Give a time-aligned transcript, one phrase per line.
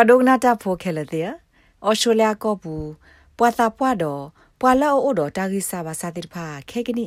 [0.00, 1.28] ကွာဒိုနာတာဖိုခဲလတဲ့
[1.84, 2.88] အော်ရှိုလျာကောဘူး
[3.38, 4.22] ပွာတာပွာတော့
[4.60, 7.06] ပွာလာအိုတော့တာဂီစာဘာစာတိဖာခဲကနီ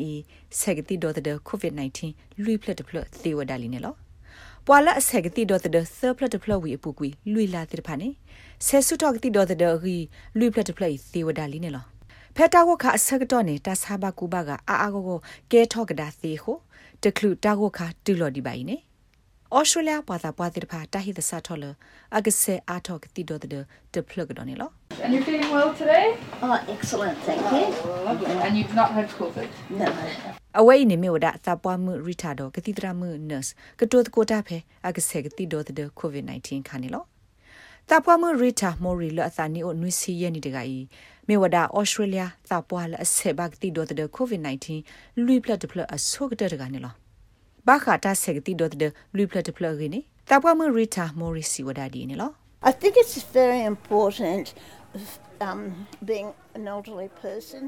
[0.60, 3.94] ဆက်ကတိတော့တဲ့ကိုဗစ် -19 လူဖလက်တဖလက်သေဝဒါလီနေလော
[4.66, 8.10] ပွာလာဆက်ကတိတော့တဲ့ဆပ်ဖလက်တဖလက်ဝီအပူကွီလူလာတိဖာနေ
[8.66, 9.98] ဆဲဆုတော့ကတိတော့တဲ့ရီ
[10.38, 11.86] လူဖလက်တဖလက်သေဝဒါလီနေလော
[12.36, 15.20] ဖက်တာဝခအစကတော့နေတာဆာဘကူဘကအာအာကို
[15.52, 16.58] ကဲထော့ကဒါသေးဟို
[17.04, 18.78] တကလူတာဝခတူလော်ဒီပိုင်နေ
[19.58, 21.66] ဩစတြေးလျပါတာပွားတဲ့ဖာတာဟိသစာထော်လ
[22.18, 23.52] အကဆေအာထော့ကတိတော့တဲ့
[23.94, 24.70] တဖလကတော့နေလော
[25.04, 26.06] And you're feeling well today?
[26.44, 27.66] Oh, excellent, thank you.
[27.66, 28.36] Oh, lovely.
[28.46, 29.50] And you've not had COVID?
[29.82, 29.88] No.
[30.60, 37.04] အဝဲနေမျိုးဒါသပွားမှုရီတာတော့ကတိတရမှု nurse ကတိုတကိုတာဖဲအကဆေကတိတော့တဲ့ covid 19 ခါနေလော
[37.90, 40.78] သပွားမှုရီတာမိုရီလအသနီအိုနွီစီယနီတကဤ
[41.28, 44.42] မေဝဒါဩစတြေးလျသပွားလအဆေဘကတိတော့တဲ့ covid
[44.82, 46.94] 19 လူပလက်တဖလအဆုကတဲ့တကနေလော
[47.68, 52.32] ဘာခတာဆေကတိတော့တဲ့လူပလက်တဖလရင်းနေသပွားမှုရီတာမိုရီစီဝဒါဒီနေလော
[52.70, 54.46] I think it's very important
[55.48, 55.62] um,
[56.10, 57.62] being an elderly person.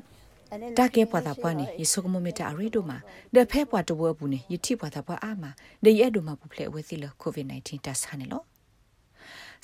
[0.53, 2.97] and in တ the ကဲပွားတာပွားနေယေဆုကမမီတာအရီဒိုမှာ
[3.35, 5.51] ဒဖဲပွားတဝဘူးနေယတိပွားတာပွားအာမှာ
[5.83, 8.41] ဒေရဲဒိုမှာပူဖလေဝဲစီလကိုဗစ် -19 တက်ဆာနေလော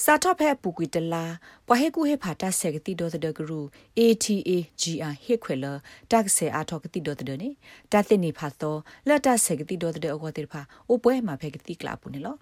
[0.06, 1.24] စာတော့ဖဲပူကွီတလာ
[1.68, 3.60] ပွားဟေကူဟေဖာတာဆက်ကတိဒေါ်တဲ့ဂရူ
[4.00, 5.66] ATA GR ဟေခွေလ
[6.12, 7.50] တက်ဆေအာထောကတိဒေါ်တဲ့နေ
[7.92, 12.36] တတ်တင်နေဖာတော့လက်တဆက်ကတိဒေါ်တဲ့အကောတေဖာအိုပွဲမှာဖဲကတိကလာပူနေလော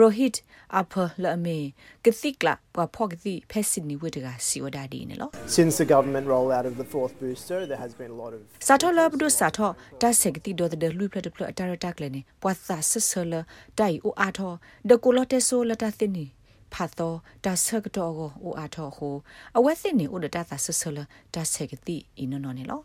[0.00, 0.36] rohit
[0.80, 6.76] upper lame kathikla pa phogti phesini wetega siwada ne lo Since the government rollout of
[6.80, 10.54] the fourth booster, there has been a lot of satho la bdu satho ta sekti
[10.54, 13.40] do de lu plet plet atara tak le ne pwa sa sesela
[13.76, 14.50] dai o atho
[14.86, 16.26] de kolote so la ta thini
[16.74, 19.16] ဖတ်တော့ဒါဆကတော့ကိုအိုအားတော့ဟို
[19.56, 20.98] အဝက်စစ်နေဥဒတာသဆဆလ
[21.34, 22.80] ဒါဆက်ကတိအင်းနော်နေလော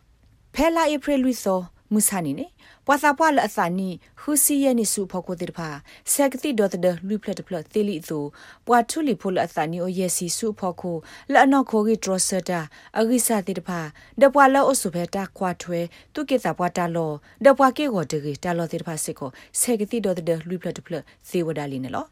[0.53, 1.61] ဖဲလာဧပြီလူသော
[1.93, 2.47] မုဆာနီနေ
[2.85, 3.89] ပွာသာပွာလအသနီ
[4.21, 5.69] ဟူစီယနီစုဖောကိုတိတဖာ
[6.11, 6.75] ဆက်ကတိဒေါ်တ
[7.07, 8.19] လူဖလက်တဖလက်သီလီသူ
[8.67, 10.97] ပွာထုလီဖိုလအသနီအိုယစီစုဖောကို
[11.31, 12.59] လအနော်ခိုဂီဒရဆတာ
[12.99, 13.79] အဂိစာတိတဖာ
[14.21, 15.79] ဒပွာလောအဆုဖဲတာခွာထွဲ
[16.13, 17.11] တုကေတာပွာတာလော
[17.45, 19.29] ဒပွာကေကိုတဂီတာလောတိတဖာစစ်ကို
[19.59, 22.05] ဆက်ကတိဒေါ်တလူဖလက်တဖလက်သေဝဒါလီနေလော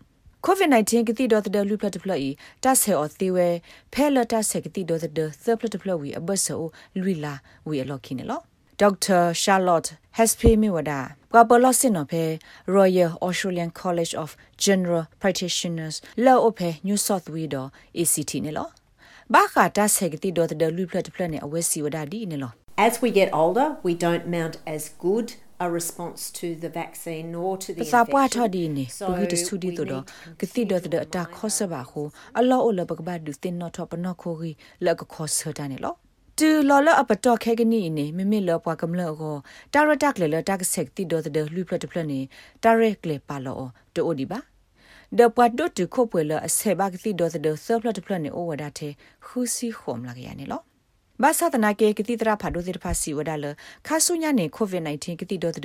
[0.48, 2.30] COVID-19 ကတိတော့တဲ့လူပလက်တဖလက်ဤ
[2.64, 3.48] တတ်ဆဲအော်သေးဝဲ
[3.94, 5.20] ဖဲလတ်တဆဲကတိတော့တဲ့သ
[5.59, 6.64] ပလက်တဖလက်ဝီအဘတ်ဆို
[7.04, 7.34] လူလာ
[7.68, 8.44] ဝီအလော်ခင်းနော်
[8.84, 9.22] Dr.
[9.44, 11.00] Charlotte Hespe Miwada
[11.31, 12.24] Kwapolo Sinope
[12.78, 14.30] Royal Australian College of
[14.66, 15.96] General Practitioners
[16.26, 17.70] Law Ope New South Wales
[18.02, 18.66] ACT ne lo
[19.34, 22.50] Ba kha ta segti do the lu plat plat ne awesi wada di ne lo
[22.75, 25.28] As we get older, we don't mount as good
[25.59, 28.52] a response to the vaccine nor to the sa pwa tho infection.
[28.52, 30.66] di ne So bu gi de su di we to do need to ki ti
[30.66, 33.69] do the ta kho sa ba ho allo o lo ba ba du tin no
[33.69, 35.97] tho pa no kho gi la ko kho sa ta ne lo
[36.40, 39.36] တူလော်လအပတော့ခဲကနီနေမမလောပွားကမလောကို
[39.74, 42.19] တာရတက်လေလတက်ဆက်တီဒိုတဲ့လူပလတ်ပလနေ
[42.63, 43.62] တာရက်လေပါလော
[43.96, 44.40] တိုဒီပါ
[45.18, 48.94] ဒပွားဒိုတူခိုပွေလအဆေဘာကတီဒိုတဲ့ဆပ်ပလတ်ပလနေအိုဝဒါတဲ့
[49.25, 50.62] ခူစီခုံလာကြရနေလော
[51.22, 53.46] ဘာသာတနာကေကတိတရာဖာဒိုတဲ့ဖာစီဝဒါလ
[53.88, 55.63] ခါဆုညာနေကိုဗစ် -19 ကတိဒိုတဲ့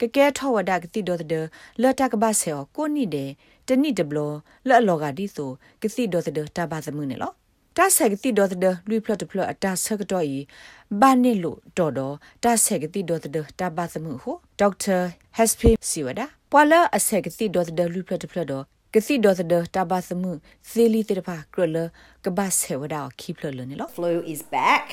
[0.00, 1.46] ကကဲထောဝဒါကတိဒိုတဲ့
[1.82, 3.30] လတကဘာဆေကိုနိတဲ့
[3.68, 4.18] တနိဒဘလ
[4.68, 5.50] လောလောကဒီဆို
[5.82, 7.32] ကတိဒိုတဲ့တဘာသမုန်နေလော
[7.76, 10.38] တာဆက်ကတိဒေါ်တဲ့လူဖလတ်ဖလတ်အတာဆက်တော့ဤ
[11.00, 14.98] ဘာနေလို့တော်တော့တာဆက်ကတိဒေါ်တဲ့တာဘာသမှုဟိုဒေါက်တာ
[15.36, 20.32] ဟက်စပီစီဝဒါပွာလာအဆက်ကတိဒေါ်တဲ့လူဖလတ်ဖလတ် တော့ကတိဒေါ်တဲ့တာဘာသမှု
[20.68, 21.76] သီလီတဲ့ပါကရလ
[22.24, 24.86] ကဘာဆေဝဒါခိဖလလနေလို့ flu is back.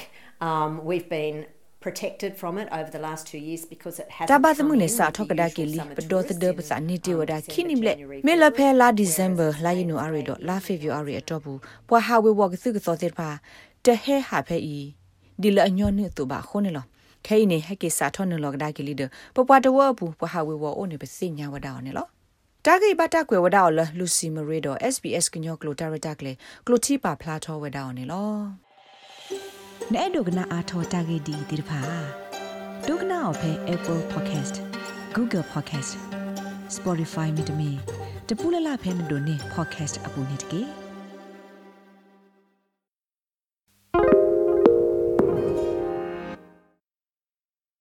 [0.47, 1.37] Um, we've been
[1.85, 4.79] protected from it over the last two years because it hasn't တာဘာသ come မှု in
[4.83, 7.81] နေ with စာ the ထောက်ကဒါက usual လီ summer ပဒေါ် tourist တဲ့ in, ပစာနေတီဝဒါ um, ခိနိမ
[7.81, 13.29] December, လက် January, မေလဖဲလာ February, ဒီဇမ်ဘာ whereas လာယနိုအရီတော့လာဖေဗူအရီအတော့ဘူးပွာဟာဝေဝကသုကသောတဲ့ပါ
[13.85, 14.77] တဟဲဟာဖဲဤ
[15.41, 16.85] ဒီလအညောနုတူပါခုန်လော
[17.25, 19.01] ခဲနေဟက်ကေစာထောနလောကဒါကလီဒ
[19.35, 22.07] ပပတဝဘူးပွာဟာဝေဝအိုနေပစညာဝဒါအော်နေလော
[22.67, 26.33] တာဂိဘတာကွယ်ဝဒါအော်လလူစီမရီတော့ SBS ကညောကလိုတာရတာကလေ
[26.65, 28.33] ကလိုတီပါဖလာထောဝဒါအော်နေလော
[29.93, 31.79] နဲ့ဒုကနာအာထောတာဂိဒီဒီဖာ
[32.87, 34.55] ဒုကနာအဖဲ Apple Podcast
[35.15, 35.91] Google Podcast
[36.75, 37.71] Spotify မြေတမီ
[38.29, 40.84] တပူလလဖဲမတို့နေ podcast အပူနေတကေ